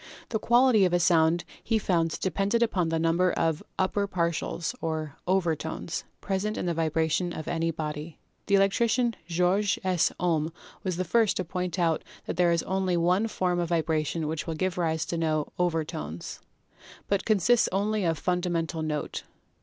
The 0.29 0.39
Quality 0.39 0.83
of 0.85 0.93
a 0.93 0.99
sound 0.99 1.43
he 1.63 1.77
found 1.77 2.19
depended 2.21 2.63
upon 2.63 2.89
the 2.89 2.97
number 2.97 3.31
of 3.33 3.61
"upper 3.77 4.07
partials," 4.07 4.73
or 4.81 5.15
"overtones," 5.27 6.05
pres 6.21 6.43
ent 6.43 6.57
in 6.57 6.65
the 6.65 6.73
vibration 6.73 7.31
of 7.31 7.47
any 7.47 7.69
body. 7.69 8.17
The 8.47 8.55
electrician 8.55 9.15
Georg 9.27 9.77
S. 9.83 10.11
Ohm 10.19 10.51
was 10.81 10.97
the 10.97 11.05
first 11.05 11.37
to 11.37 11.45
point 11.45 11.77
out 11.77 12.03
that 12.25 12.35
there 12.35 12.51
is 12.51 12.63
only 12.63 12.97
one 12.97 13.27
form 13.27 13.59
of 13.59 13.69
vibration 13.69 14.27
which 14.27 14.47
will 14.47 14.55
give 14.55 14.79
rise 14.79 15.05
to 15.05 15.19
no 15.19 15.53
"overtones," 15.59 16.39
but 17.07 17.23
consists 17.23 17.69
only 17.71 18.03
of 18.03 18.15
the 18.15 18.23
fundamental 18.23 18.81
note. 18.81 19.21